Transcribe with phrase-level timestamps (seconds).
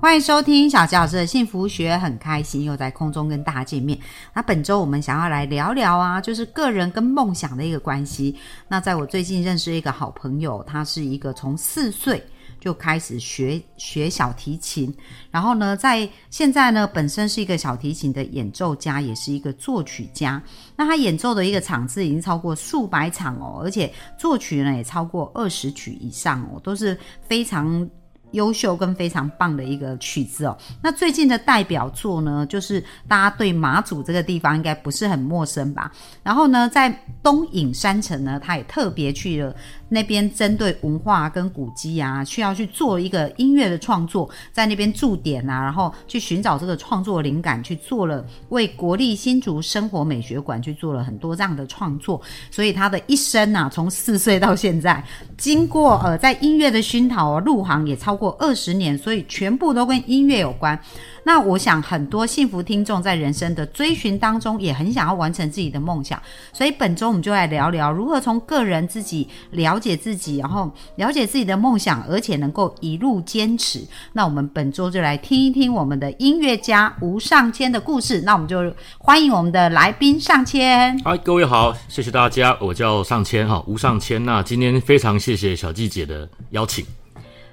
[0.00, 3.98] 欢迎收听小纪老师的幸福学，很开心又在空中跟大家见面。
[4.32, 8.36] 那本周我们想要来聊聊啊，就是个人跟梦想的一个关系。
[8.68, 12.22] 那在我最近认识一个好朋友，他是一个从四岁
[12.60, 14.94] 就开始学学小提琴，
[15.32, 20.40] 然后呢，在现在呢，本身是一个小提琴的演奏家，也是一个作曲家。
[20.76, 27.90] 那他演奏的一个场次已经超过数百场哦，而且作曲呢也超过二十曲以上哦，都是非常。
[28.32, 30.56] 优秀跟非常棒的一个曲子哦。
[30.82, 35.90] 那最近的代表作呢，就是大家对马祖这个地方应该不是很陌生吧？
[36.22, 36.88] 然后呢，在
[37.22, 39.54] 东影山城呢，他也特别去了
[39.88, 52.20] 那边，针对文化跟古迹啊，需要去做一个音乐的创作，在那边驻点啊，然后去寻找这个创作灵感，去做了为国立新竹生活美学馆去做了很多这样的创作。
[52.50, 55.02] 所以他的一生啊，从四岁到现在，
[55.38, 58.18] 经过呃在音乐的熏陶啊，入行也超。
[58.18, 60.76] 过二十年，所以全部都跟音乐有关。
[61.22, 66.20] 那我想很多幸福听众在人生的追寻当中，也很想要完成自己的梦想。
[66.52, 73.86] 所以本周我们就来聊聊如何从个人自己了解自己，然后了解自己的梦想，而且能够一路坚持。
[74.12, 78.22] 那我们本周就来听一听我们的音乐家吴尚谦的故事。
[78.22, 80.98] 那我们就欢迎我们的来宾尚谦。
[81.04, 84.24] 嗨，各位好，谢谢大家，我叫尚谦哈，吴尚谦。
[84.24, 86.84] 那今天非常谢谢小季姐的邀请。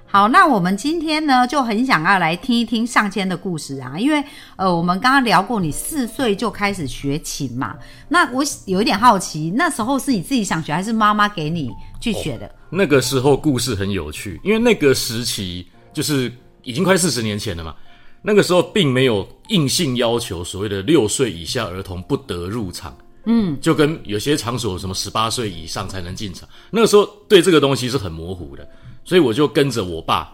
[0.08, 4.24] 好，那我们今天呢就很想要来听一听上千的故事啊，因为
[4.56, 7.76] 呃，我们刚刚聊过你四岁就开始学琴嘛，
[8.08, 11.70] 那我有一点好奇，那时候是你自己想学，还是妈妈给你
[12.14, 12.50] 去学的？
[12.70, 16.32] 那个时候故事很有趣，因为那个时期就是
[16.64, 17.76] 已经快四十年前了嘛，
[18.22, 28.68] 那个时候并没有硬性要求所谓的六岁以下儿童不得入场，嗯，就跟有些场所什么十八岁以上才能进场，那个时候对这个东西是很模糊的。
[29.04, 30.34] 所以我就跟着我爸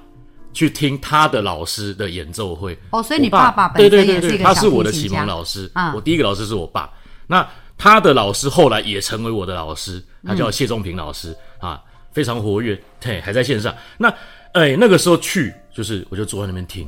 [0.54, 2.78] 去听他的老师的演奏会。
[2.92, 5.70] 哦，所以你爸爸本身也是一个他是我的启蒙老师。
[5.74, 6.90] 啊，我第一个老师是我爸。
[7.28, 7.46] 那
[7.82, 11.82] 他的老师后来也成为我的老师，他叫谢忠平老师啊，
[12.12, 13.76] 非常活跃，嘿，还在线上。
[13.98, 14.08] 那
[14.52, 16.88] 哎，那个时候去就是我就坐在那边听，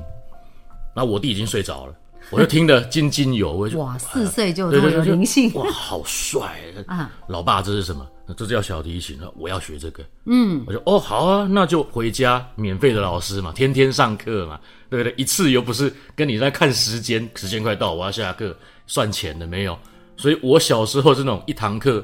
[0.96, 1.96] 那我弟已经睡着了。
[2.30, 3.74] 我就听得津津有味。
[3.76, 7.12] 哇，四岁就这么有灵性，哇，好帅啊！
[7.28, 8.08] 老爸，这是什么？
[8.38, 9.20] 这叫小提琴。
[9.36, 10.04] 我要学这个。
[10.25, 14.60] 嗯，我就哦，好啊，那就回家，免费的老师嘛，天天上课嘛，
[14.92, 15.14] 对不对？
[15.18, 18.56] 一次又不是跟你在看时间，时间快到，我要下课
[18.86, 19.78] 算钱的没有。
[20.23, 22.00] 所以我小时候是那种一堂课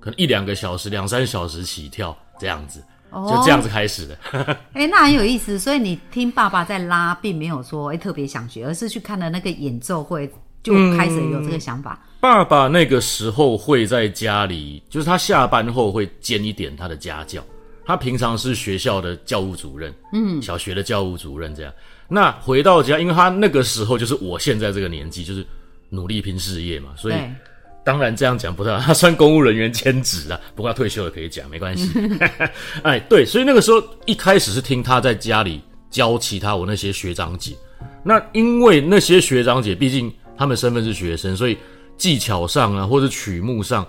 [0.00, 2.82] 可能一两个小时、两三小时起跳这样子。
[3.12, 4.18] 就这样子开始的，
[4.72, 5.56] 哎，那很有意思。
[5.56, 10.28] 所以你听爸爸在拉，并没有说哎特别想学，而是去看了那个演奏会，
[10.64, 12.04] 就开始有这个想法。
[12.20, 17.40] 爸爸那个时候会在家里，就是他下班后会兼一点他的家教。
[17.84, 21.72] 他平常是学校的教务主任，嗯，小学的教务主任这样。
[22.06, 25.44] 那回到家，因为他那个时候就是我现在这个年纪，就是
[25.88, 27.14] 努力拼事业嘛，所以。
[27.82, 31.90] 当然这样讲不太好， 他算公务人员兼职啊，不过他退休了可以讲，没关系。
[32.84, 37.52] 哎，对，所以那个时候一开始是听他在家里教其他我那些学长姐，
[38.04, 41.56] 那因为那些学长姐毕竟他们身份是学生，所以
[41.96, 43.86] 技巧上啊或者曲目上，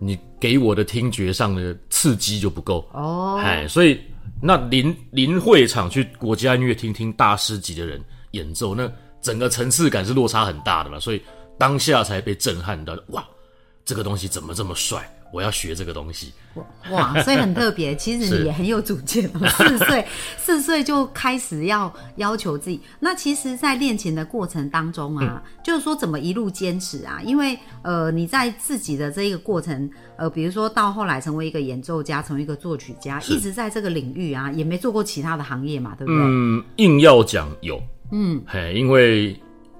[0.00, 3.40] 你给我的听觉上的刺激就不够哦。
[3.40, 4.00] 哎，所以
[4.42, 8.00] 那临临会场去国家音乐厅听大师级的人
[8.32, 8.90] 演奏，那
[9.20, 11.22] 整个层次感是落差很大的嘛，所以。
[11.58, 13.24] 当下才被震撼到，哇，
[13.84, 15.08] 这个东西怎么这么帅？
[15.32, 16.30] 我要学这个东西。
[16.90, 17.96] 哇，所以很特别。
[17.96, 22.78] 其实你也很有主见，四岁 四岁就开始要要求自己。
[23.00, 27.18] 那其实，在练琴的过程当中啊，就是说怎么一路坚持啊？
[27.24, 36.22] 因为呃，你在自己的这一个过程，呃，比如说到后来成为一个演奏家，成为一个作曲家，一直在这个领域啊，也没做过其他的行业嘛，对不对？
[36.22, 39.34] 嗯，硬要讲有，嗯，嘿，因为。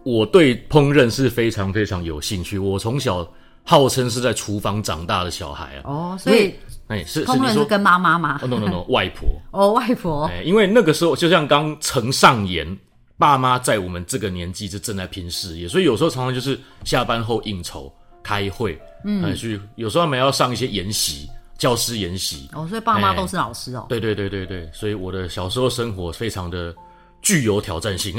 [0.05, 2.59] 我对烹饪是非常非常有兴趣。
[2.59, 3.27] 我从小
[3.65, 5.83] 号称是在厨房长大的小孩啊。
[5.85, 6.55] 哦，所以
[6.89, 9.29] 哎，是烹饪是跟妈妈吗？no no no，外婆。
[9.53, 10.25] 哦，外婆。
[10.27, 12.77] 哎，因为那个时候就像刚承上言，
[13.17, 22.49] 爸妈在我们这个年纪是正在拼事业，所以有时候常常就是下班后应酬、开会，嗯，去有时候他们要上一些研习，教师研习。
[22.53, 23.87] 哦，所以爸妈都是老师哦。
[23.89, 26.75] 对对对对对，所以我的小时候生活非常的。
[27.23, 28.15] 具有挑战性。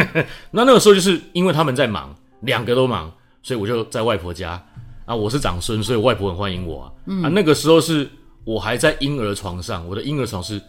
[0.50, 3.12] 那那个时候就是因为他们在忙，两个都忙，
[3.42, 4.60] 所以我就在外婆家
[5.04, 5.14] 啊。
[5.14, 7.28] 我是长孙，所以外婆很欢迎我啊。
[7.28, 8.10] 那个时候是
[8.44, 10.60] 我还在婴儿床上，我的婴儿床是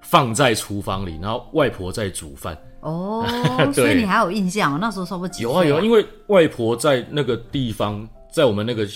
[0.00, 2.58] 放在厨房里，然后外婆在煮饭。
[2.80, 3.24] 哦，
[3.72, 4.78] 所以你还有印象哦？
[4.80, 8.86] 那时候差不多几岁有啊有啊，因为外婆在那个地方，在我们那个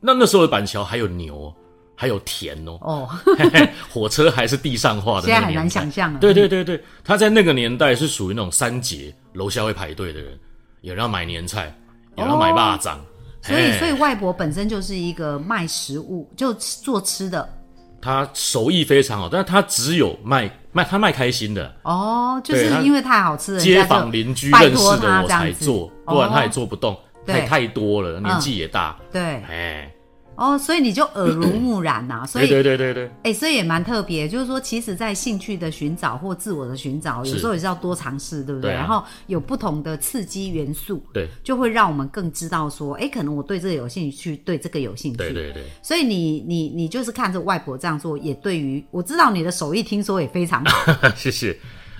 [0.00, 1.54] 那那时候的板桥还有牛，
[1.94, 3.08] 还有田哦，哦，
[3.90, 5.68] 火车还是地上化的现在很难。
[5.68, 6.18] 想象了。
[6.18, 10.38] 对对对对，他在那个年代是属于那种三节，楼下会排队的人，
[10.82, 11.74] 有人要买年菜，
[12.16, 12.96] 有人要买蚂蚱，
[13.42, 17.48] 所以，所以外婆本身就是一个卖食物，就做吃的。
[18.02, 26.94] 他手艺非常好，但是他只有卖卖他卖开心的，哦，就是因为太好吃了，街坊邻居拜认识的我才做，不然他也做不动，
[27.24, 27.40] 对。
[27.40, 29.22] 太太多了，年纪也大，对。
[29.22, 29.90] 哎，
[30.36, 38.70] 哦，所以你就耳濡目染呐、 所以对对对对，哎、所以也蛮特别，就是说，其实，在兴趣的寻找或自我的寻找，有时候也是要多尝试，对不对？
[38.72, 45.18] 然后有不同的刺激元素，对就会让我们更知道说，哎、可能我对这个有兴趣，对这个有兴趣。
[45.18, 50.92] 对对对，所以你你你就是看着外婆这样做，也对于我知道你的手艺，听说也非常好。
[51.14, 51.56] 谢谢。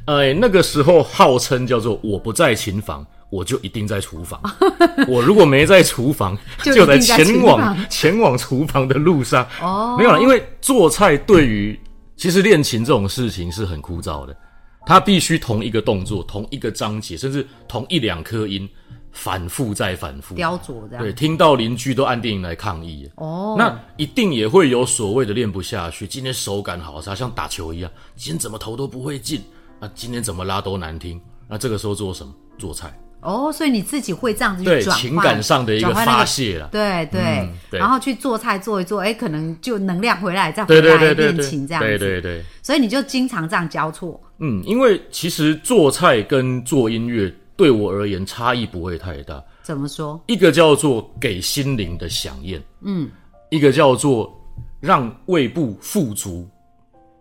[0.07, 4.41] 呃，那个时候号称叫做“我不在琴房，我就一定在厨房”。
[5.09, 9.47] 我如果没在厨房， 就就在前往 前往厨房的路上。
[9.61, 11.79] 哦，没有了，因为做菜对于
[12.17, 14.37] 其实练琴这种事情是很枯燥的，
[14.87, 18.69] 它必须同一个动作、同一个章节，甚至同一两颗音
[19.11, 20.35] 反复再反复。
[20.35, 21.03] 雕琢这样。
[21.03, 23.11] 对，听到邻居都按电影来抗议。
[23.17, 26.07] 哦，那一定也会有所谓的练不下去。
[26.07, 29.43] 今天手感好差，像打球一样，今天怎么投都不会进，
[29.81, 31.21] 啊，今天怎么拉都难听。
[31.49, 32.33] 那这个时候做什么？
[32.57, 36.69] 做菜，哦，所以你自己会这样子去对转换情感上的一个转换那发泄了。
[36.71, 41.89] 对对、嗯对然后去做菜做一做，哎，可能就能量回来，再回对对来练对对对，琴这样子。
[41.89, 44.21] 对对对，所以你就经常这样交错。
[44.39, 50.21] 嗯，因为其实做菜跟做音乐对我而言差异不会太大，怎么说？
[50.27, 53.11] 一个叫做给心灵的响应，嗯，
[53.51, 54.33] 一个叫做
[54.81, 56.49] 让胃部富足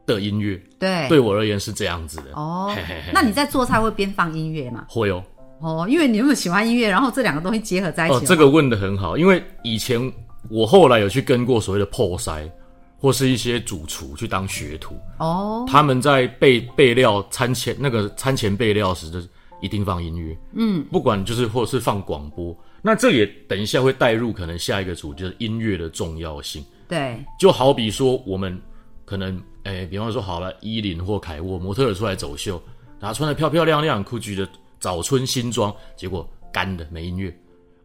[0.06, 2.34] 的音乐，对对我而言是这样子的。
[2.36, 4.86] 哦嘿嘿嘿，那你在做菜会边放音乐吗？
[4.90, 5.24] 会哦。
[5.64, 10.12] 哦，因为你那么喜欢音乐，然后这两个东西结合在一起哦这个问的很好，因为以前
[10.50, 12.52] 我后来有去跟过所谓的破塞，
[13.00, 19.28] 或是一些主厨去当学徒，哦，他们在备备料餐前那个餐前备料时，就是
[19.62, 28.62] 一定放音乐，嗯，不管就是或是放广播，那这也等一下会带入可能下一个主就是音乐的重要性，对，就好比说我们
[29.06, 32.62] 可能诶、比方说好了，伊林或凯沃模特儿出来走秀，
[33.00, 34.50] 然后穿的漂漂亮亮，GUCCI 的
[34.84, 37.34] 早春新装，结果干的没音乐，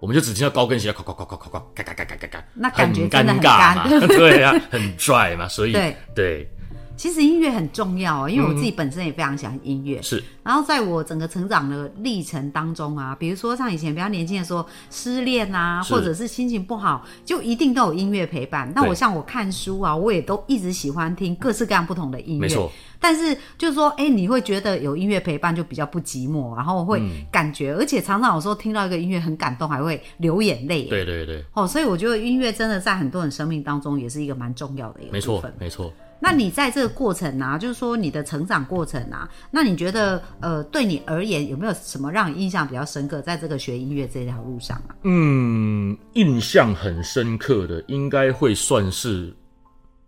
[0.01, 5.73] 我们就只听到高跟鞋，咵咵咵咵咵咵，嘎嘎嘎嘎嘎嘎，很尴尬嘛，对呀，很拽嘛，所以
[6.13, 6.51] 对。
[6.99, 10.03] 其实音乐很重要哦，因为我自己本身也非常喜欢音乐。
[10.03, 18.73] 是然后在我整个成长的历程当中啊，比如说像以前比较年轻的时候，失恋啊，或者是心情不好，就一定都有音乐陪伴。
[18.75, 22.41] 那我像我看书啊，我也都一直喜欢听各式各样不同的音乐。
[22.41, 22.71] 没错。
[22.99, 30.83] 但是就是说，哎，你会觉得有音乐陪伴就比较不寂寞，然后会嗯感觉，而且常常有时候听到一个音乐很感动，还会流眼泪。
[30.87, 35.55] 对对对，哦，所以我觉得音乐真的在很多人生命当中也是一个蛮重要的一个没错部分。
[35.61, 35.93] 没错。
[36.21, 44.97] 那你在这个过程啊，就是说你的成长过程啊，那你觉得呃，对你而言有没有什么让你印象比较深刻，在这个学音乐这条路上啊？
[45.03, 49.33] 嗯，印象很深刻的，应该会算是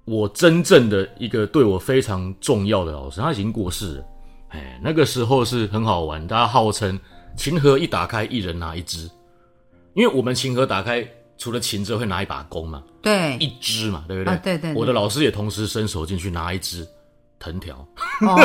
[0.04, 4.04] 我真正的一个对我非常重要的老师，他已经过世了。
[4.48, 6.99] 哎，那个时候是很好玩，大家号称
[7.37, 9.08] 琴盒一打开，一人拿一支，
[9.94, 11.08] 因为我们琴盒打开，
[11.40, 14.35] 除了琴之后会拿一把弓嘛，对，一支嘛，对不对？
[14.35, 16.87] 啊对对对我的老师也同时伸手进去拿一支
[17.38, 17.75] 藤条，
[18.20, 18.37] 哦，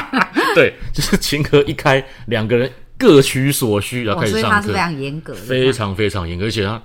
[0.54, 4.48] 对，就是琴盒一开，两个人各取所需，然后哦开始上课。
[4.48, 6.80] 所以他是非常严格的，非常非常严格，而且他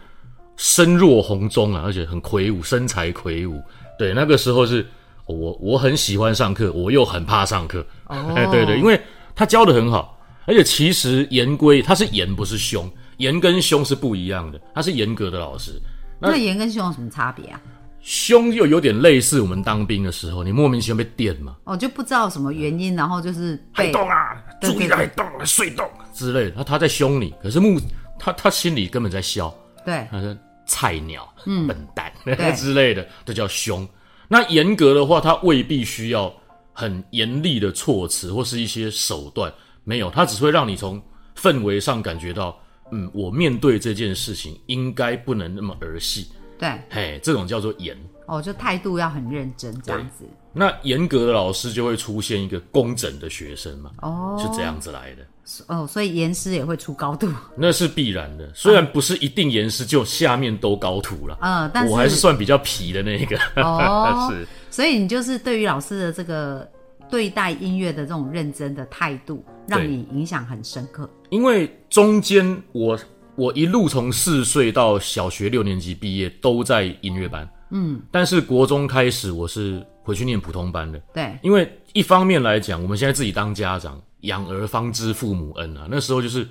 [0.56, 3.62] 身若红钟啊，而且很魁梧，身材魁梧。
[4.00, 4.82] 对，那个时候是
[5.26, 7.86] 哦我我很喜欢上课，我又很怕上课。
[8.06, 8.98] 哦哎，对对，因为
[9.36, 10.17] 他教的很好，
[10.48, 15.80] 而且其实严规他是严不是凶，严跟凶是不一样的，他是严格的老师。
[16.20, 17.62] 那严跟凶有什么差别啊？
[18.02, 26.52] 凶又有点类似我们当兵的时候，你莫名其妙被电嘛，哦，就不知道什么原因，然后就是还被动啊，注意还动啊，睡动之类的。
[26.52, 27.78] 他他在凶你，可是目
[28.18, 29.54] 他他心里根本在笑。
[29.86, 30.36] 对他说
[30.66, 32.12] 菜鸟、笨蛋
[32.56, 33.88] 之类的，这叫凶。
[34.30, 36.34] 那严格的话，他未必需要
[36.72, 39.52] 很严厉的措辞或是一些手段，
[39.88, 41.02] 没有，他只会让你从
[41.34, 42.60] 氛围上感觉到，
[42.92, 46.28] 嗯，我面对这件事情应该不能那么儿戏，
[46.60, 47.98] 对，嘿，这种叫做严。
[48.26, 50.26] 哦，就态度要很认真这样子。
[50.52, 55.26] 那严格的老师就会出现一个工整的学生嘛，哦，是这样子来的。
[55.68, 57.30] 哦，所以严师也会出高度。
[57.56, 63.40] 那是必然的，虽然不是一定严师就下面都高徒了，嗯，但是我还是算比较皮的那一个。
[63.56, 66.70] 哦 是，所以你就是对于老师的这个
[67.10, 71.10] 对待音乐的这种认真的态度，让你影响很深刻。
[71.30, 72.98] 因为中间我
[73.36, 86.48] 我一路从四岁到小学六年级毕业都在音乐班，嗯，但是国中开始我是回去念普通班的，对，因为一方面来讲，我们现在自己当家长，养儿方知父母恩啊，那时候就是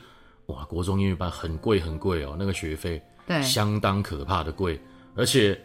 [0.46, 4.78] 哇，国中音乐班很贵很贵哦，那个学费对，相当可怕的贵，
[5.16, 5.58] 而且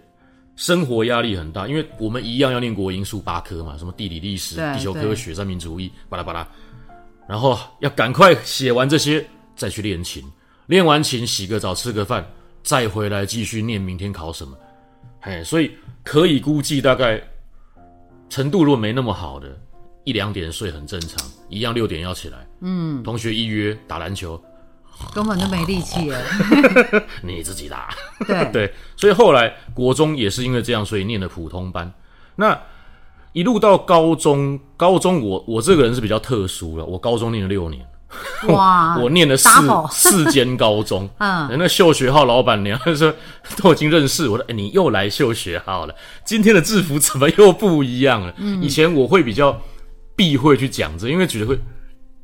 [0.56, 6.48] 生活压力很大，因为我们一样要念国英数八科嘛，什么地理、历史、地球科学、三民主义，巴拉巴拉，
[7.32, 10.22] 然后要赶快写完这些，再去练琴，
[10.66, 12.30] 练完琴洗个澡吃个饭，
[12.62, 14.54] 再回来继续念明天考什么，
[15.22, 15.72] 嘿，所以
[16.04, 17.22] 可以估计大概
[18.30, 19.48] 程度如果没那么好的，
[20.04, 24.38] 一两点睡很正常，一样六点要起来，嗯，同学一约打篮球，
[25.16, 26.22] 根本就没力气了。
[27.24, 27.96] 你自己打。
[28.28, 31.90] 对，对，所以后来国中也是因为这样，所以念的普通班。
[32.36, 32.62] 那
[33.34, 37.86] 一路到高中，高中我我这个人是比较特殊了，我高中念了六年，
[38.50, 39.50] 哇， 我念了四
[39.90, 41.10] 四间高中。
[41.20, 43.14] 嗯，那秀学号老板娘说
[43.58, 45.96] 都已经认识我了，哎，你又来秀学号了，
[46.26, 48.34] 今天的制服怎么又不一样了？
[48.62, 49.62] 以前我会比较
[50.16, 51.58] 避讳去讲这，因为觉得会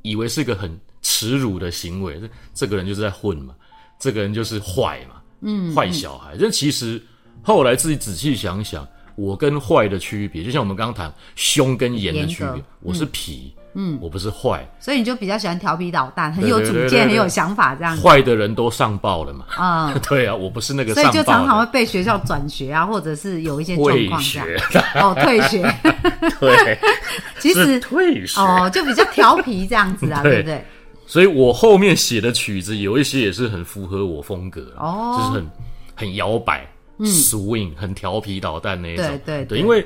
[0.02, 3.54] 以为是一个很耻辱的行为，这这个人就是在混嘛，
[3.98, 6.36] 这个人就是坏嘛，嗯，坏小孩。
[6.38, 7.02] 这其实
[7.42, 8.86] 后来自己仔细想想，
[9.18, 18.08] 我跟坏的区别，就像我们刚刚谈凶跟严的区别，我是皮，嗯，我不是坏，所以你就比较喜欢调皮捣蛋，很有主见，很有想法这样子。
[18.08, 21.66] 坏的人都上报了嘛，嗯， 对啊，我不是那个所以就常常会。
[21.72, 24.48] 被学校转学啊，或者是有一些状况这样。
[24.48, 25.64] 学，哦，退学，
[26.40, 26.78] 对，
[27.42, 28.40] 其实退学。
[28.40, 30.32] 哦，就比较调皮这样子啊，对。
[30.34, 30.64] 对不对？
[31.08, 35.16] 所以我后面写的曲子有一些也是很符合我风格哦。
[35.16, 35.50] 嗯就是很
[35.96, 36.68] 很摇摆、
[37.00, 39.06] swing，很调皮捣蛋那一种。
[39.06, 39.86] 对对对对，因为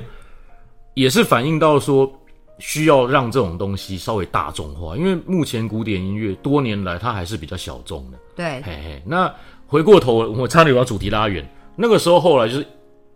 [0.94, 2.10] 也是反映到说
[2.58, 8.18] 需要让这种东西稍微大众化，因为目前古典音乐多年来它还是比较小众的。
[8.36, 9.32] 对，嘿嘿，那
[9.66, 11.48] 回过头，我差点把主题拉远。
[11.74, 12.66] 那个时候后来就是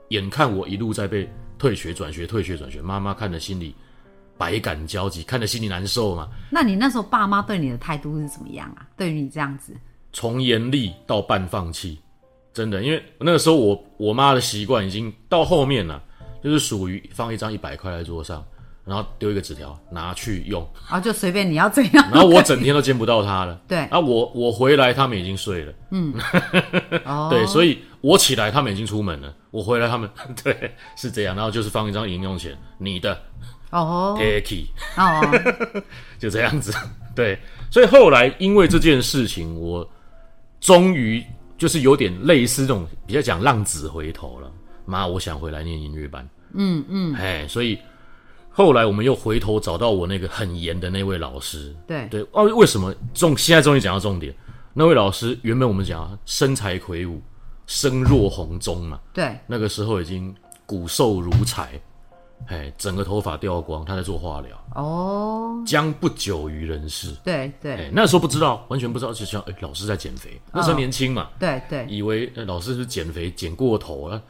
[0.09, 3.75] 眼看我一路在被退学、转学、退学、转学，妈妈看着心里
[4.39, 6.29] 百感交集，看着心里难受嘛。
[6.51, 8.87] 那你那时候爸妈对你的态度是怎么样啊？
[8.97, 9.75] 对于你这样子，
[10.13, 11.99] 从严厉到半放弃，
[12.57, 16.03] 真的，因为那个时候我我妈的习惯已经到后面了，
[16.43, 18.43] 就是属于放一张一百块在桌上，
[18.83, 22.11] 然后丢一个纸条拿去用，啊，就随便你要怎样。
[22.11, 23.61] 然后我整天都见不到她了。
[23.69, 25.73] 对，啊，我我回来他们已经睡了，
[27.05, 30.09] 哦，对，所以我起来他们已经出门了，我回来他们
[30.43, 33.21] 对是这样，然后就是放一张零用钱，你的
[33.69, 34.17] 哦。
[34.19, 34.65] Take
[34.97, 35.83] 哦，
[36.19, 36.73] 就这样子，
[37.15, 37.39] 对，
[37.71, 39.87] 所以后来因为这件事情，我
[40.59, 41.23] 终于
[41.57, 44.51] 就是有点类似这种比较讲浪子回头了。
[44.85, 46.29] 妈，我想回来念音乐班。
[46.55, 47.79] 嗯嗯，哎，所以
[48.51, 51.75] 后来我们又回头找到我那个很严的那位老师。
[51.87, 54.35] 对对，哦，为什么重现在终于讲到重点？
[54.73, 57.21] 那位老师原本我们讲啊身材魁梧，
[57.67, 60.35] 声若洪钟嘛，对，那个时候已经
[60.67, 61.81] 骨瘦如柴，
[62.47, 64.51] 哎，整个头发掉光，他在做化疗。
[64.75, 67.13] 哦，将不久于人世。
[67.25, 70.41] 对对哎，那时候不知道，完全不知道，就像哎，老师在减肥。
[70.53, 74.23] 那时候年轻嘛，对对，以为、呃老师是减肥减过头啊，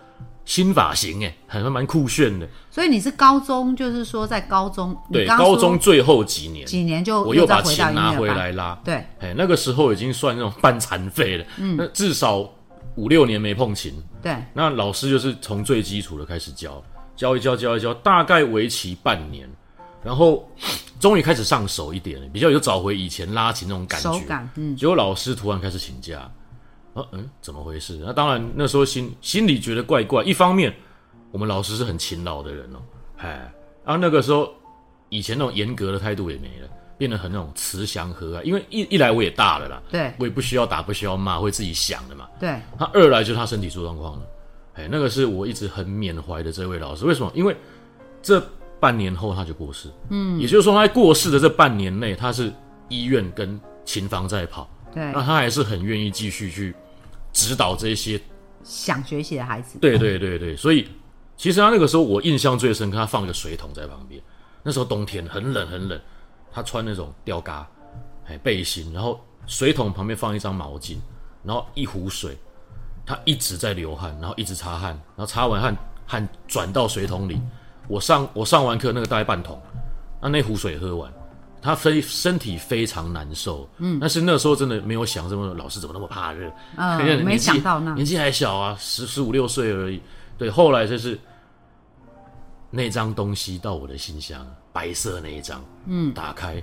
[0.45, 2.49] 新发型哎，还蛮酷炫的。
[2.71, 8.81] 所以你是高中，就是说在高中，你对，高中最后几年，几年就我又把再回到钱拿回来啦。
[8.85, 12.49] 对，哎，那个时候已经算那种半残废了，嗯，那至少
[12.95, 13.93] 五六年没碰琴。
[14.23, 16.83] 对，那老师就是从最基础的开始教，
[17.17, 19.49] 教一教，教一教，大概为期半年，
[20.05, 20.49] 然后
[21.01, 24.13] 终于开始上手一点了，比较有找回以前拉琴那种感觉。
[24.13, 26.31] 手感，嗯，结果老师突然开始请假，
[26.95, 28.01] 啊，嗯，怎么回事？
[28.05, 30.23] 那当然那时候心心里觉得怪怪。
[30.23, 30.75] 一方面，
[31.33, 32.79] 我们老师是很勤劳的人哦，
[33.17, 33.53] 哎，
[33.85, 34.53] 然后那个时候
[35.09, 36.69] 以前那种严格的态度也没了，
[36.99, 38.43] 变得很那种慈祥和蔼。
[38.43, 42.29] 因为一一来我也大了啦，对我也不需要打，不需要骂，会自己想的嘛。
[42.39, 44.27] 对，他二来就是他身体出状况了，
[44.77, 47.05] 哎，那个是我一直很缅怀的这位老师。
[47.05, 47.33] 为什么？
[47.35, 47.57] 因为
[48.23, 48.41] 这
[48.79, 52.53] 半年后他就过世，嗯，也就是说他在过世的这半年内，他是
[52.89, 56.75] 医院跟琴房在跑，对那，他还是很愿意继续去
[57.33, 58.21] 指导这些。
[58.63, 60.89] 想学习的孩子，对对对对，所以
[61.37, 64.21] 其实他那个时候我印象最深刻，他放一个水桶在旁边，
[64.63, 66.01] 那时候冬天很冷很冷，
[66.53, 67.67] 他穿那种吊嘎
[68.27, 70.97] 哎背心，然后水桶旁边放一张毛巾，
[71.45, 72.37] 然后一壶水，
[73.07, 77.41] 他一直在流汗，然后一直擦汗，然后擦完汗汗转到水桶里。
[77.89, 79.63] 我上我上完课那个大概半桶，
[80.21, 81.13] 那那壶水喝完，
[81.63, 83.69] 他非身体非常难受。
[83.79, 90.03] 嗯，但是那时候真的没有想这么老师怎么那么怕热，嗯没想到那年纪还小啊，十十五六岁而已。
[90.37, 91.17] 对，后来就是
[92.71, 96.61] 那张东西到我的信箱，白色那一张，嗯，打开，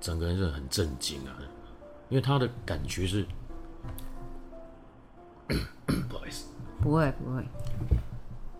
[0.00, 1.36] 整个人是很震惊啊，
[2.08, 3.26] 因为他的感觉是，
[6.08, 6.44] 不好意思，
[6.80, 7.44] 不会不会，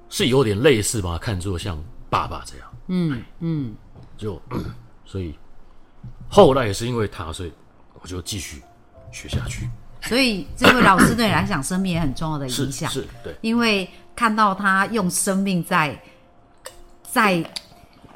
[0.09, 3.75] 是有点类似把它看作像爸爸这样，嗯嗯，
[4.17, 4.41] 就
[5.05, 5.39] 所以
[6.29, 7.53] 后来也是因为他，所以
[8.01, 8.63] 我就继续
[9.13, 9.69] 学下去，
[10.03, 16.01] 所以这位老师对你来讲，生命也很重要的影响，是，对，因为看到他用生命在
[17.03, 17.45] 在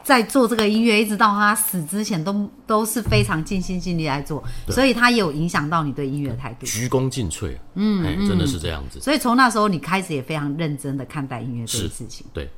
[0.05, 6.67] 在做这个音乐，一直到他死之前都都是非常尽心尽力来做，所以他也有影响到你对音乐的态度。
[6.67, 12.27] 鞠躬尽瘁，嗯，哎，真的是这样子，所以从那时候你开始也非常认真的看待音乐这件事情。
[12.35, 12.51] 对，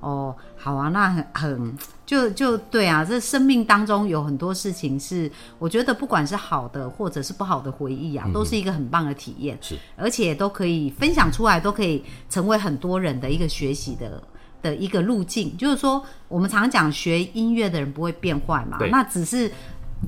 [0.00, 14.20] 哦，好啊，那很很就就对啊，这生命当中有很多事情是，我觉得不管是好的或者是不好的回忆啊，都是一个很棒的体验，是，而且都可以分享出来，都可以成为很多人的一个学习的。
[14.68, 19.50] 的一个路径，就是说，我们常讲学音乐的人不会变坏嘛，那只是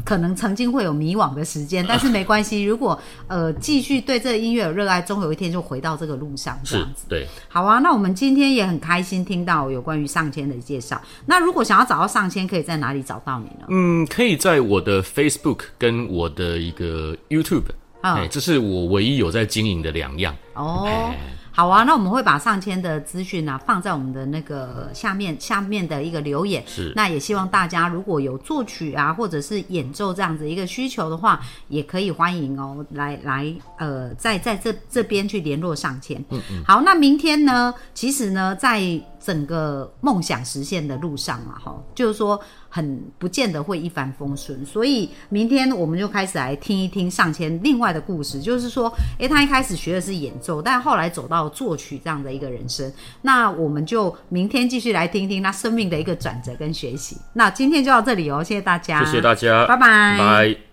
[0.04, 7.06] 可能曾经会有迷惘的时间， 但是没关系，如果呃继续对这个音乐有热爱，终有一天就回到这个路上，这样子。
[7.08, 11.00] 对，好啊，那我们今天也很开心听到有关于上千的介绍。
[11.26, 13.66] 那如果想要找到上千，可以在哪里找到你呢？
[13.68, 17.64] 嗯，可以在我的 Facebook 跟我的一个 YouTube，
[18.00, 20.36] 啊哎，这是我唯一有在经营的两样。
[20.54, 21.18] 哦哎，
[21.60, 26.64] 好啊，那我们会把上千的资讯呢放在我们的那个下面下面的一个留言。
[26.66, 31.38] 是那也希望大家如果有作曲啊或者是演奏这样子一个需求的话，
[31.68, 36.18] 也可以欢迎哦，来来呃，在在这这边去联络上千。
[36.30, 36.64] 嗯嗯。
[36.66, 37.74] 好，那明天呢？
[37.92, 38.80] 其实呢，在
[39.20, 52.90] 整个梦想实现的路上嘛，哈，就是说很不见得会一帆风顺，所以明天我们就开始来听一听上千另外的故事，就是说，诶，他一开始学的是演奏，但后来走到作曲这样的一个人生，
[53.22, 57.16] 那我们就明天继续来听听他生命的一个转折跟学习。
[57.34, 59.76] 那今天就到这里哦，谢谢大家，谢谢大家，拜。
[59.76, 60.69] 拜拜。